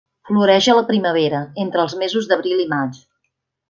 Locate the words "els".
1.87-1.97